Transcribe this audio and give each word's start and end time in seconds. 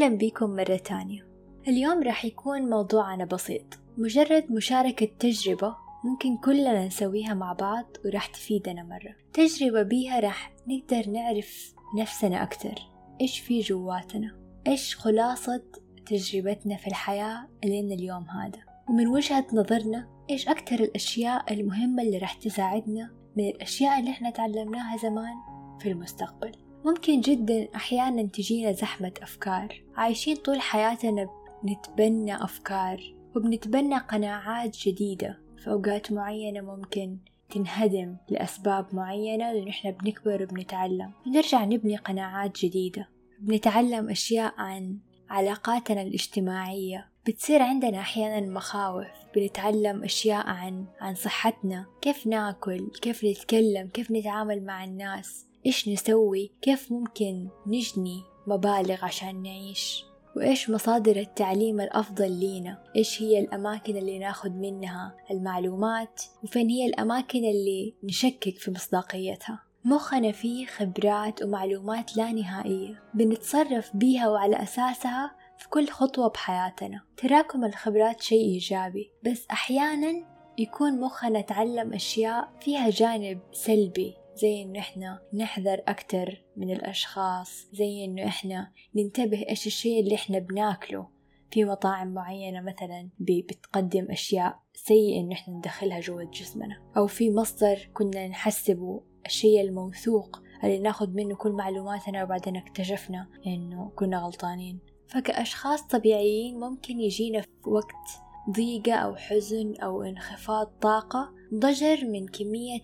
أهلا 0.00 0.16
بكم 0.16 0.50
مرة 0.50 0.76
تانية. 0.76 1.26
اليوم 1.68 2.02
راح 2.02 2.24
يكون 2.24 2.70
موضوعنا 2.70 3.24
بسيط. 3.24 3.78
مجرد 3.98 4.52
مشاركة 4.52 5.08
تجربة 5.18 5.76
ممكن 6.04 6.36
كلنا 6.36 6.86
نسويها 6.86 7.34
مع 7.34 7.52
بعض 7.52 7.84
وراح 8.04 8.26
تفيدنا 8.26 8.82
مرة. 8.82 9.14
تجربة 9.32 9.82
بيها 9.82 10.20
راح 10.20 10.52
نقدر 10.66 11.10
نعرف 11.10 11.74
نفسنا 11.98 12.42
أكتر 12.42 12.74
إيش 13.20 13.38
في 13.38 13.60
جواتنا؟ 13.60 14.36
إيش 14.66 14.96
خلاصة 14.96 15.62
تجربتنا 16.06 16.76
في 16.76 16.86
الحياة 16.86 17.48
لين 17.64 17.92
اليوم 17.92 18.30
هذا؟ 18.30 18.60
ومن 18.88 19.06
وجهة 19.06 19.46
نظرنا 19.52 20.08
إيش 20.30 20.48
أكتر 20.48 20.80
الأشياء 20.80 21.52
المهمة 21.52 22.02
اللي 22.02 22.18
راح 22.18 22.34
تساعدنا 22.34 23.10
من 23.36 23.48
الأشياء 23.48 24.00
اللي 24.00 24.10
إحنا 24.10 24.30
تعلمناها 24.30 24.96
زمان 24.96 25.34
في 25.80 25.88
المستقبل؟ 25.88 26.69
ممكن 26.84 27.20
جدا 27.20 27.68
أحيانا 27.74 28.22
تجينا 28.22 28.72
زحمة 28.72 29.12
أفكار. 29.22 29.82
عايشين 29.96 30.36
طول 30.36 30.60
حياتنا 30.60 31.28
نتبنى 31.64 32.44
أفكار 32.44 33.14
وبنتبنى 33.36 33.98
قناعات 33.98 34.76
جديدة 34.76 35.38
في 35.58 35.70
أوقات 35.70 36.12
معينة 36.12 36.60
ممكن 36.60 37.18
تنهدم 37.50 38.16
لأسباب 38.28 38.94
معينة 38.94 39.52
لأن 39.52 39.68
إحنا 39.68 39.90
بنكبر 39.90 40.42
وبنتعلم. 40.42 41.12
نرجع 41.26 41.64
نبني 41.64 41.96
قناعات 41.96 42.64
جديدة. 42.64 43.08
بنتعلم 43.40 44.10
أشياء 44.10 44.54
عن 44.58 44.98
علاقاتنا 45.30 46.02
الاجتماعية. 46.02 47.08
بتصير 47.26 47.62
عندنا 47.62 47.98
أحيانا 47.98 48.50
مخاوف. 48.50 49.06
بنتعلم 49.34 50.04
أشياء 50.04 50.46
عن 50.46 50.84
عن 51.00 51.14
صحتنا. 51.14 51.86
كيف 52.02 52.26
ناكل؟ 52.26 52.90
كيف 53.02 53.24
نتكلم؟ 53.24 53.88
كيف 53.88 54.10
نتعامل 54.10 54.64
مع 54.64 54.84
الناس؟ 54.84 55.46
إيش 55.66 55.88
نسوي؟ 55.88 56.50
كيف 56.62 56.92
ممكن 56.92 57.48
نجني 57.66 58.22
مبالغ 58.46 59.04
عشان 59.04 59.42
نعيش؟ 59.42 60.04
وإيش 60.36 60.70
مصادر 60.70 61.16
التعليم 61.16 61.80
الأفضل 61.80 62.32
لينا؟ 62.32 62.82
إيش 62.96 63.22
هي 63.22 63.38
الأماكن 63.40 63.96
اللي 63.96 64.18
ناخد 64.18 64.56
منها 64.56 65.16
المعلومات؟ 65.30 66.22
وفين 66.42 66.68
هي 66.68 66.86
الأماكن 66.86 67.38
اللي 67.38 67.94
نشكك 68.04 68.56
في 68.56 68.70
مصداقيتها؟ 68.70 69.62
مخنا 69.84 70.32
فيه 70.32 70.66
خبرات 70.66 71.42
ومعلومات 71.42 72.16
لا 72.16 72.32
نهائية. 72.32 73.02
بنتصرف 73.14 73.96
بيها 73.96 74.28
وعلى 74.28 74.62
أساسها 74.62 75.36
في 75.58 75.68
كل 75.68 75.88
خطوة 75.88 76.28
بحياتنا. 76.28 77.00
تراكم 77.16 77.64
الخبرات 77.64 78.20
شيء 78.20 78.44
إيجابي 78.44 79.10
بس 79.24 79.46
أحيانا 79.50 80.12
يكون 80.58 81.00
مخنا 81.00 81.40
تعلم 81.40 81.92
أشياء 81.92 82.48
فيها 82.60 82.90
جانب 82.90 83.40
سلبي. 83.52 84.14
زي 84.40 84.62
إنه 84.62 84.78
إحنا 84.78 85.20
نحذر 85.34 85.82
أكتر 85.88 86.44
من 86.56 86.70
الأشخاص 86.70 87.68
زي 87.72 88.04
إنه 88.04 88.26
إحنا 88.26 88.72
ننتبه 88.94 89.48
إيش 89.48 89.66
الشيء 89.66 90.00
اللي 90.00 90.14
إحنا 90.14 90.38
بناكله 90.38 91.06
في 91.50 91.64
مطاعم 91.64 92.14
معينة 92.14 92.60
مثلا 92.60 93.08
بتقدم 93.18 94.10
أشياء 94.10 94.58
سيئة 94.74 95.20
إنه 95.20 95.32
إحنا 95.32 95.54
ندخلها 95.54 96.00
جوا 96.00 96.22
جسمنا 96.22 96.92
أو 96.96 97.06
في 97.06 97.30
مصدر 97.30 97.88
كنا 97.94 98.28
نحسبه 98.28 99.02
الشيء 99.26 99.60
الموثوق 99.60 100.42
اللي 100.64 100.78
ناخد 100.78 101.14
منه 101.14 101.34
كل 101.34 101.52
معلوماتنا 101.52 102.24
وبعدين 102.24 102.56
اكتشفنا 102.56 103.28
إنه 103.46 103.92
كنا 103.96 104.18
غلطانين. 104.18 104.78
فكأشخاص 105.08 105.82
طبيعيين 105.82 106.60
ممكن 106.60 107.00
يجينا 107.00 107.40
في 107.40 107.48
وقت 107.66 108.29
ضيقة 108.50 108.92
أو 108.92 109.16
حزن 109.16 109.74
أو 109.76 110.02
انخفاض 110.02 110.66
طاقة 110.66 111.32
ضجر 111.54 112.04
من 112.04 112.26
كمية 112.26 112.82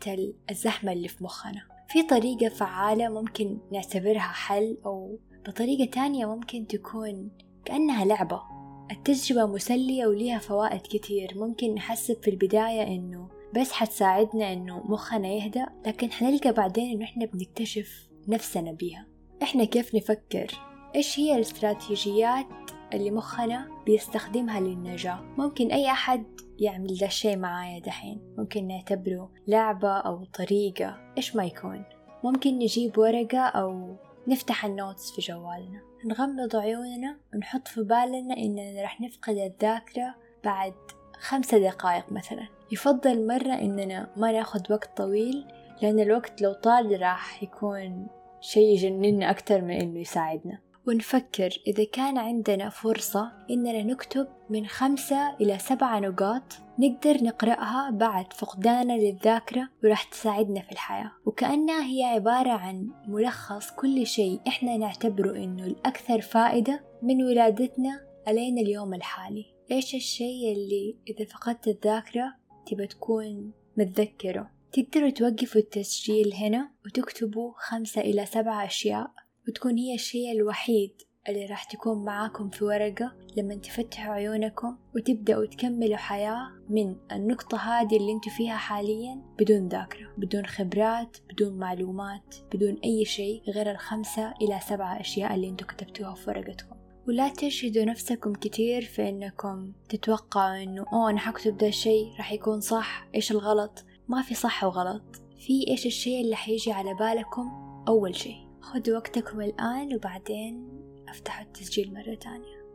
الزحمة 0.51 0.93
اللي 0.93 1.09
في 1.09 1.25
مخنا. 1.25 1.63
في 1.89 2.03
طريقة 2.03 2.49
فعالة 2.49 3.09
ممكن 3.09 3.59
نعتبرها 3.73 4.19
حل 4.19 4.79
أو 4.87 5.19
بطريقة 5.49 5.91
تانية 5.91 6.27
ممكن 6.27 6.67
تكون 6.67 7.31
كأنها 7.65 8.05
لعبة. 8.05 8.43
التجربة 8.91 9.47
مسلية 9.47 10.07
وليها 10.07 10.39
فوائد 10.39 10.81
كتير. 10.81 11.33
ممكن 11.37 11.75
نحسب 11.75 12.23
في 12.23 12.31
البداية 12.31 12.83
إنه 12.83 13.29
بس 13.57 13.73
حتساعدنا 13.73 14.53
إنه 14.53 14.83
مخنا 14.85 15.29
يهدأ 15.29 15.67
لكن 15.87 16.13
حنلقى 16.13 16.53
بعدين 16.53 16.91
إنه 16.91 17.05
إحنا 17.05 17.27
بنكتشف 17.27 18.09
نفسنا 18.29 18.73
بيها. 18.73 19.07
إحنا 19.43 19.65
كيف 19.65 19.95
نفكر؟ 19.95 20.47
إيش 20.95 21.19
هي 21.19 21.35
الاستراتيجيات 21.37 22.47
اللي 22.93 23.11
مخنا 23.11 23.69
بيستخدمها 23.87 24.61
للنجاة. 24.61 25.21
ممكن 25.39 25.71
أي 25.71 25.91
أحد 25.91 26.25
يعمل 26.59 26.95
ذا 26.95 27.07
الشي 27.07 27.37
معايا 27.37 27.79
دحين. 27.79 28.35
ممكن 28.39 28.67
نعتبره 28.67 29.31
لعبة 29.49 29.99
أو 29.99 30.25
طريقة. 30.25 31.13
إيش 31.17 31.37
ما 31.37 31.45
يكون. 31.45 31.85
ممكن 32.25 32.59
نجيب 32.59 32.99
ورقة 32.99 33.39
أو 33.39 33.97
نفتح 34.29 34.65
النوتس 34.65 35.13
في 35.13 35.21
جوالنا. 35.21 35.81
نغمض 36.05 36.57
عيوننا 36.57 37.17
ونحط 37.35 37.69
في 37.69 37.83
بالنا 37.83 38.37
إننا 38.37 38.83
رح 38.83 39.01
نفقد 39.01 39.37
الذاكرة 39.37 40.15
بعد 40.45 40.75
خمسة 41.21 41.59
دقايق 41.59 42.13
مثلا. 42.13 42.49
يفضل 42.73 43.27
مرة 43.27 43.53
إننا 43.55 44.11
ما 44.17 44.33
ناخد 44.33 44.73
وقت 44.73 44.97
طويل 44.97 45.45
لأن 45.83 46.01
الوقت 46.01 46.43
لو 46.43 46.53
طال 46.53 47.01
راح 47.03 47.43
يكون 47.43 48.07
شي 48.41 48.61
يجننا 48.61 49.31
أكتر 49.31 49.63
من 49.63 49.71
إنه 49.71 50.01
يساعدنا. 50.01 50.59
ونفكر 50.87 51.63
إذا 51.67 51.85
كان 51.85 52.19
عندنا 52.19 52.69
فرصة 52.69 53.33
إننا 53.51 53.83
نكتب 53.83 54.27
من 54.51 54.67
خمسة 54.67 55.37
إلى 55.41 55.59
سبعة 55.59 56.01
نقاط 56.01 56.43
نقدر 56.79 57.25
نقرأها 57.25 57.91
بعد 57.91 58.33
فقداننا 58.33 58.93
للذاكرة 58.93 59.69
وراح 59.85 60.03
تساعدنا 60.03 60.61
في 60.61 60.73
الحياة. 60.73 61.13
وكأنها 61.27 61.87
هي 61.87 62.05
عبارة 62.05 62.51
عن 62.51 62.91
ملخص 63.09 63.71
كل 63.71 64.07
شيء 64.07 64.41
إحنا 64.49 64.77
نعتبره 64.77 65.37
إنه 65.37 65.65
الأكثر 65.65 66.21
فائدة 66.21 66.85
من 67.03 67.25
ولادتنا 67.25 68.07
ألين 68.29 68.59
اليوم 68.59 68.95
الحالي. 68.95 69.45
إيش 69.71 69.95
الشيء 69.95 70.53
اللي 70.53 70.97
إذا 71.09 71.25
فقدت 71.25 71.69
الذاكرة 71.69 72.35
تبى 72.67 72.87
تكون 72.87 73.53
متذكره؟ 73.77 74.51
تقدروا 74.73 75.11
توقفوا 75.11 75.61
التسجيل 75.61 76.35
هنا 76.35 76.71
وتكتبوا 76.87 77.53
خمسة 77.57 78.01
إلى 78.01 78.27
سبعة 78.27 78.65
أشياء. 78.65 79.26
وتكون 79.49 79.79
هي 79.79 79.95
الشيء 79.95 80.33
الوحيد 80.33 80.93
اللي 81.29 81.47
راح 81.47 81.65
تكون 81.65 82.05
معاكم 82.05 82.51
في 82.51 82.65
ورقة 82.65 83.13
لما 83.37 83.55
تفتحوا 83.55 84.15
عيونكم 84.15 84.77
وتبدأوا 84.97 85.47
تكملوا 85.47 85.97
حياة 85.97 86.49
من 86.69 86.97
النقطة 87.13 87.59
هذه 87.59 87.97
اللي 87.97 88.13
أنتوا 88.13 88.33
فيها 88.33 88.57
حاليا 88.57 89.23
بدون 89.39 89.69
ذاكرة 89.69 90.15
بدون 90.19 90.47
خبرات 90.47 91.17
بدون 91.31 91.59
معلومات 91.59 92.35
بدون 92.55 92.77
أي 92.85 93.05
شيء 93.05 93.43
غير 93.51 93.71
الخمسة 93.71 94.35
إلى 94.43 94.61
سبعة 94.69 95.01
أشياء 95.01 95.35
اللي 95.35 95.49
أنتوا 95.49 95.67
كتبتوها 95.67 96.15
في 96.15 96.31
ورقتكم. 96.31 96.77
ولا 97.09 97.29
تشهدوا 97.29 97.85
نفسكم 97.85 98.33
كتير 98.33 98.83
في 98.83 99.09
إنكم 99.09 99.73
تتوقعوا 99.89 100.63
إنه 100.63 100.85
أوه 100.93 101.11
أنا 101.11 101.19
حكتب 101.19 101.57
ده 101.57 101.69
الشيء 101.69 102.13
راح 102.19 102.33
يكون 102.33 102.61
صح 102.61 103.09
إيش 103.15 103.33
الغلط؟ 103.33 103.85
ما 104.09 104.23
في 104.23 104.35
صح 104.35 104.65
وغلط. 104.65 105.23
في 105.39 105.69
إيش 105.69 105.87
الشيء 105.87 106.21
اللي 106.21 106.37
حيجي 106.37 106.73
على 106.73 106.95
بالكم؟ 106.95 107.49
أول 107.89 108.17
شيء. 108.17 108.46
خذوا 108.67 108.97
وقتكم 108.97 109.41
الآن 109.41 109.95
وبعدين 109.95 110.69
افتحوا 111.09 111.45
التسجيل 111.45 111.95
مرة 111.95 112.15
تانية. 112.15 112.67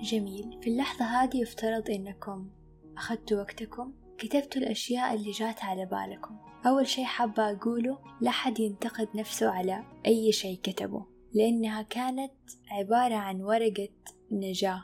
جميل. 0.00 0.58
في 0.62 0.70
اللحظة 0.70 1.04
هذه 1.04 1.36
يفترض 1.36 1.90
إنكم 1.90 2.50
أخذتوا 2.96 3.40
وقتكم 3.40 3.92
كتبتوا 4.18 4.62
الأشياء 4.62 5.14
اللي 5.14 5.30
جات 5.30 5.64
على 5.64 5.86
بالكم. 5.86 6.36
أول 6.66 6.86
شي 6.86 7.04
حابة 7.04 7.50
أقوله 7.50 7.98
لا 8.20 8.30
حد 8.30 8.60
ينتقد 8.60 9.08
نفسه 9.14 9.50
على 9.50 9.84
أي 10.06 10.32
شي 10.32 10.56
كتبه 10.56 11.06
لأنها 11.34 11.82
كانت 11.82 12.32
عبارة 12.70 13.14
عن 13.14 13.40
ورقة 13.40 13.88
نجاة. 14.32 14.82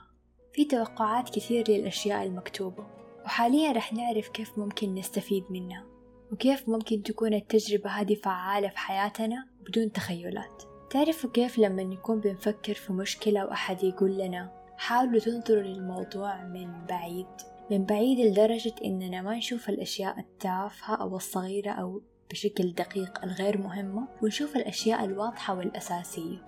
في 0.52 0.64
توقعات 0.64 1.28
كثير 1.28 1.70
للأشياء 1.70 2.26
المكتوبة 2.26 2.86
وحاليا 3.24 3.72
رح 3.72 3.92
نعرف 3.92 4.28
كيف 4.28 4.58
ممكن 4.58 4.94
نستفيد 4.94 5.44
منها. 5.50 5.97
وكيف 6.32 6.68
ممكن 6.68 7.02
تكون 7.02 7.34
التجربة 7.34 7.90
هذه 7.90 8.14
فعالة 8.14 8.68
في 8.68 8.78
حياتنا 8.78 9.46
بدون 9.68 9.92
تخيلات؟ 9.92 10.62
تعرفوا 10.90 11.30
كيف 11.30 11.58
لما 11.58 11.82
نكون 11.82 12.20
بنفكر 12.20 12.74
في 12.74 12.92
مشكلة 12.92 13.46
وأحد 13.46 13.84
يقول 13.84 14.18
لنا 14.18 14.50
حاولوا 14.78 15.20
تنظروا 15.20 15.62
للموضوع 15.62 16.44
من 16.44 16.86
بعيد 16.88 17.26
من 17.70 17.84
بعيد 17.84 18.20
لدرجة 18.20 18.74
إننا 18.84 19.22
ما 19.22 19.36
نشوف 19.36 19.68
الأشياء 19.68 20.18
التافهة 20.18 20.94
أو 20.94 21.16
الصغيرة 21.16 21.70
أو 21.70 22.02
بشكل 22.30 22.72
دقيق 22.72 23.24
الغير 23.24 23.58
مهمة 23.58 24.08
ونشوف 24.22 24.56
الأشياء 24.56 25.04
الواضحة 25.04 25.54
والأساسية. 25.54 26.38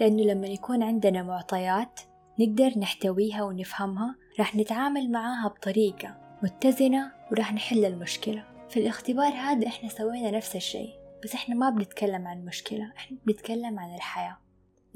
لأنه 0.00 0.22
لما 0.22 0.46
يكون 0.46 0.82
عندنا 0.82 1.22
معطيات 1.22 2.00
نقدر 2.40 2.78
نحتويها 2.78 3.42
ونفهمها 3.42 4.16
راح 4.38 4.56
نتعامل 4.56 5.10
معاها 5.10 5.48
بطريقة 5.48 6.16
متزنة 6.42 7.12
وراح 7.32 7.54
نحل 7.54 7.84
المشكلة. 7.84 8.44
في 8.70 8.80
الاختبار 8.80 9.32
هذا 9.32 9.66
إحنا 9.66 9.88
سوينا 9.88 10.30
نفس 10.30 10.56
الشيء 10.56 10.90
بس 11.24 11.34
إحنا 11.34 11.54
ما 11.54 11.70
بنتكلم 11.70 12.26
عن 12.26 12.44
مشكلة 12.44 12.92
إحنا 12.96 13.18
بنتكلم 13.26 13.78
عن 13.78 13.94
الحياة. 13.94 14.38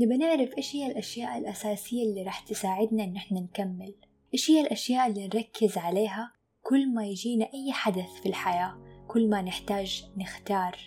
نبى 0.00 0.16
نعرف 0.16 0.56
إيش 0.58 0.76
هي 0.76 0.86
الأشياء 0.86 1.38
الأساسية 1.38 2.02
اللي 2.02 2.22
راح 2.22 2.40
تساعدنا 2.40 3.04
إن 3.04 3.16
إحنا 3.16 3.40
نكمل. 3.40 3.94
إيش 4.34 4.50
هي 4.50 4.60
الأشياء 4.60 5.06
اللي 5.06 5.26
نركز 5.26 5.78
عليها 5.78 6.32
كل 6.62 6.94
ما 6.94 7.06
يجينا 7.06 7.44
أي 7.44 7.72
حدث 7.72 8.20
في 8.22 8.28
الحياة 8.28 8.78
كل 9.08 9.30
ما 9.30 9.42
نحتاج 9.42 10.04
نختار؟ 10.16 10.78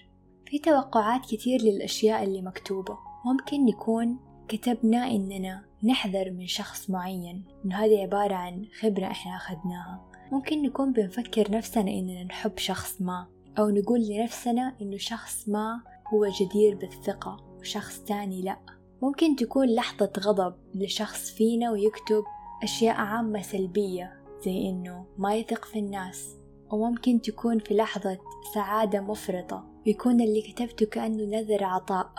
في 0.46 0.60
توقعات 0.60 1.26
كتير 1.26 1.62
للأشياء 1.62 2.24
اللي 2.24 2.42
مكتوبة. 2.42 2.98
ممكن 3.26 3.68
يكون 3.68 4.20
كتبنا 4.48 5.08
إننا 5.08 5.66
نحذر 5.84 6.32
من 6.32 6.48
شخص 6.48 6.90
معين 6.90 7.46
إنه 7.66 7.76
هذه 7.76 8.02
عبارة 8.02 8.36
عن 8.36 8.66
خبرة 8.80 9.06
إحنا 9.06 9.36
أخذناها. 9.36 10.12
ممكن 10.32 10.62
نكون 10.62 10.94
بنفكر 10.94 11.52
نفسنا 11.52 11.92
إننا 11.92 12.24
نحب 12.24 12.58
شخص 12.58 13.02
ما 13.02 13.28
أو 13.60 13.70
نقول 13.70 14.08
لنفسنا 14.08 14.76
إنه 14.82 14.98
شخص 14.98 15.50
ما 15.50 15.82
هو 16.14 16.28
جدير 16.28 16.76
بالثقة 16.76 17.58
وشخص 17.60 18.00
تاني 18.00 18.42
لأ. 18.42 18.60
ممكن 19.02 19.36
تكون 19.36 19.68
لحظة 19.68 20.12
غضب 20.20 20.56
لشخص 20.76 21.32
فينا 21.32 21.72
ويكتب 21.72 22.24
أشياء 22.64 22.96
عامة 22.96 23.42
سلبية 23.42 24.24
زي 24.46 24.70
إنه 24.70 25.06
ما 25.18 25.36
يثق 25.36 25.66
في 25.66 25.80
الناس. 25.80 26.36
وممكن 26.72 27.22
تكون 27.22 27.60
في 27.60 27.74
لحظة 27.74 28.18
سعادة 28.54 29.02
مفرطة 29.02 29.68
ويكون 29.88 30.22
اللي 30.22 30.42
كتبته 30.42 30.86
كأنه 30.86 31.24
نذر 31.24 31.64
عطاء 31.64 32.12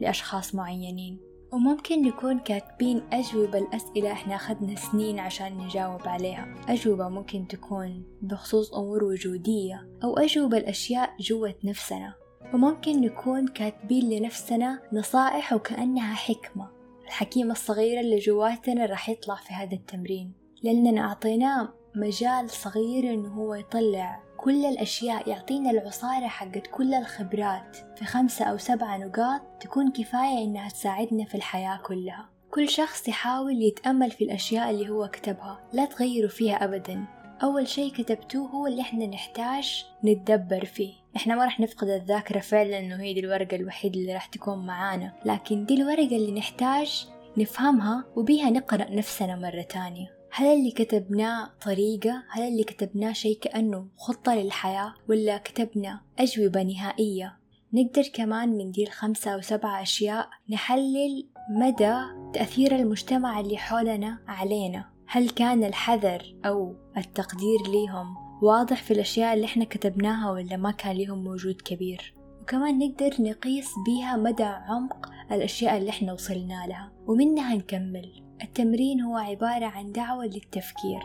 لأشخاص 0.00 0.54
معينين. 0.54 1.29
وممكن 1.52 2.02
نكون 2.02 2.38
كاتبين 2.38 3.02
أجوبة 3.12 3.58
الأسئلة 3.58 4.12
إحنا 4.12 4.34
أخذنا 4.34 4.74
سنين 4.74 5.18
عشان 5.18 5.58
نجاوب 5.58 6.08
عليها. 6.08 6.54
أجوبة 6.68 7.08
ممكن 7.08 7.48
تكون 7.48 8.04
بخصوص 8.22 8.74
أمور 8.74 9.04
وجودية 9.04 9.88
أو 10.04 10.18
أجوبة 10.18 10.56
الأشياء 10.56 11.10
جوة 11.20 11.54
نفسنا. 11.64 12.14
وممكن 12.54 13.00
نكون 13.00 13.48
كاتبين 13.48 14.10
لنفسنا 14.10 14.82
نصائح 14.92 15.52
وكأنها 15.52 16.14
حكمة. 16.14 16.68
الحكيمة 17.06 17.52
الصغيرة 17.52 18.00
اللي 18.00 18.18
جواتنا 18.18 18.86
راح 18.86 19.08
يطلع 19.08 19.34
في 19.34 19.54
هذا 19.54 19.74
التمرين. 19.74 20.32
لأننا 20.62 21.00
أعطيناه 21.00 21.68
مجال 21.96 22.50
صغير 22.50 23.14
إنه 23.14 23.28
هو 23.28 23.54
يطلع 23.54 24.22
كل 24.40 24.64
الأشياء 24.64 25.28
يعطينا 25.28 25.70
العصارة 25.70 26.26
حقت 26.26 26.66
كل 26.66 26.94
الخبرات 26.94 27.76
في 27.96 28.04
خمسة 28.04 28.44
أو 28.44 28.58
سبعة 28.58 28.96
نقاط 28.96 29.40
تكون 29.60 29.90
كفاية 29.92 30.44
إنها 30.44 30.68
تساعدنا 30.68 31.24
في 31.24 31.34
الحياة 31.34 31.80
كلها. 31.82 32.28
كل 32.50 32.68
شخص 32.68 33.08
يحاول 33.08 33.62
يتأمل 33.62 34.10
في 34.10 34.24
الأشياء 34.24 34.70
اللي 34.70 34.88
هو 34.88 35.08
كتبها 35.08 35.60
لا 35.72 35.84
تغيروا 35.84 36.30
فيها 36.30 36.64
أبدا. 36.64 37.04
أول 37.42 37.68
شيء 37.68 37.92
كتبتوه 37.92 38.48
هو 38.48 38.66
اللي 38.66 38.80
إحنا 38.82 39.06
نحتاج 39.06 39.84
نتدبر 40.04 40.64
فيه. 40.64 40.92
إحنا 41.16 41.34
ما 41.34 41.44
راح 41.44 41.60
نفقد 41.60 41.88
الذاكرة 41.88 42.40
فعلا 42.40 42.78
إنه 42.78 42.96
هي 43.02 43.14
دي 43.14 43.20
الورقة 43.20 43.56
الوحيدة 43.56 44.00
اللي 44.00 44.14
راح 44.14 44.26
تكون 44.26 44.66
معانا. 44.66 45.12
لكن 45.24 45.64
دي 45.64 45.74
الورقة 45.74 46.16
اللي 46.16 46.32
نحتاج 46.32 47.08
نفهمها 47.36 48.04
وبيها 48.16 48.50
نقرأ 48.50 48.90
نفسنا 48.90 49.36
مرة 49.36 49.62
تانية. 49.62 50.19
هل 50.32 50.46
اللي 50.46 50.70
كتبناه 50.70 51.50
طريقة؟ 51.64 52.22
هل 52.30 52.42
اللي 52.42 52.64
كتبناه 52.64 53.12
شيء 53.12 53.38
كأنه 53.38 53.86
خطة 53.96 54.34
للحياة؟ 54.34 54.94
ولا 55.08 55.38
كتبنا 55.38 56.00
أجوبة 56.18 56.62
نهائية؟ 56.62 57.36
نقدر 57.72 58.02
كمان 58.14 58.48
من 58.48 58.70
دي 58.70 58.82
الخمسة 58.84 59.30
أو 59.30 59.40
سبعة 59.40 59.82
أشياء 59.82 60.28
نحلل 60.50 61.26
مدى 61.50 61.94
تأثير 62.34 62.76
المجتمع 62.76 63.40
اللي 63.40 63.56
حولنا 63.56 64.18
علينا 64.28 64.84
هل 65.06 65.30
كان 65.30 65.64
الحذر 65.64 66.34
أو 66.44 66.74
التقدير 66.96 67.58
ليهم 67.68 68.06
واضح 68.42 68.82
في 68.82 68.90
الأشياء 68.90 69.34
اللي 69.34 69.44
إحنا 69.44 69.64
كتبناها 69.64 70.30
ولا 70.30 70.56
ما 70.56 70.70
كان 70.70 70.96
ليهم 70.96 71.26
وجود 71.26 71.60
كبير 71.60 72.14
وكمان 72.42 72.78
نقدر 72.78 73.14
نقيس 73.22 73.68
بيها 73.86 74.16
مدى 74.16 74.44
عمق 74.44 75.10
الأشياء 75.32 75.76
اللي 75.78 75.90
إحنا 75.90 76.12
وصلنا 76.12 76.66
لها 76.68 76.92
ومنها 77.06 77.54
نكمل 77.54 78.22
التمرين 78.42 79.00
هو 79.00 79.16
عبارة 79.16 79.66
عن 79.66 79.92
دعوة 79.92 80.24
للتفكير 80.24 81.00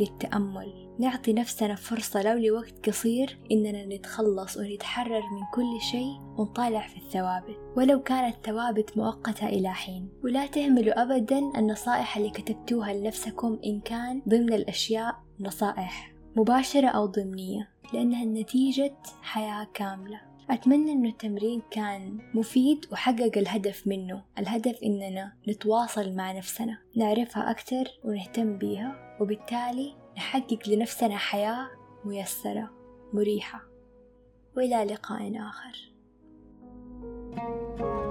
للتأمل. 0.00 0.86
نعطي 0.98 1.32
نفسنا 1.32 1.74
فرصة 1.74 2.22
لو 2.22 2.38
لوقت 2.38 2.88
قصير 2.88 3.38
إننا 3.52 3.86
نتخلص 3.86 4.56
ونتحرر 4.56 5.20
من 5.20 5.42
كل 5.54 5.80
شيء 5.80 6.20
ونطالع 6.36 6.86
في 6.86 6.96
الثوابت. 6.96 7.56
ولو 7.76 8.02
كانت 8.02 8.36
ثوابت 8.46 8.96
مؤقتة 8.96 9.46
إلى 9.46 9.72
حين. 9.72 10.08
ولا 10.24 10.46
تهملوا 10.46 11.02
أبدا 11.02 11.38
النصائح 11.38 12.16
اللي 12.16 12.30
كتبتوها 12.30 12.92
لنفسكم 12.94 13.58
إن 13.64 13.80
كان 13.80 14.22
ضمن 14.28 14.52
الأشياء 14.52 15.14
نصائح 15.40 16.12
مباشرة 16.36 16.88
أو 16.88 17.06
ضمنية 17.06 17.68
لأنها 17.92 18.24
نتيجة 18.24 18.96
حياة 19.22 19.66
كاملة. 19.74 20.20
أتمنى 20.50 20.92
إنه 20.92 21.08
التمرين 21.08 21.62
كان 21.70 22.18
مفيد 22.34 22.86
وحقق 22.92 23.38
الهدف 23.38 23.86
منه. 23.86 24.24
الهدف 24.38 24.78
إننا 24.84 25.32
نتواصل 25.48 26.12
مع 26.12 26.32
نفسنا 26.32 26.78
نعرفها 26.96 27.50
أكثر 27.50 27.84
ونهتم 28.04 28.58
بيها 28.58 29.16
وبالتالي 29.20 29.94
نحقق 30.16 30.68
لنفسنا 30.68 31.16
حياة 31.16 31.68
ميسرة 32.04 32.70
مريحة. 33.12 33.62
وإلى 34.56 34.84
لقاء 34.84 35.32
آخر. 35.36 35.96
thank 37.36 37.80
you 37.80 38.05